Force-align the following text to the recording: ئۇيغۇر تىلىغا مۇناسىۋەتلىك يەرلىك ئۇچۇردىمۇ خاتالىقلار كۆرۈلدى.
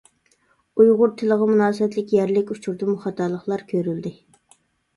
ئۇيغۇر 0.79 1.13
تىلىغا 1.19 1.49
مۇناسىۋەتلىك 1.51 2.15
يەرلىك 2.17 2.55
ئۇچۇردىمۇ 2.57 2.99
خاتالىقلار 3.07 3.69
كۆرۈلدى. 3.73 4.17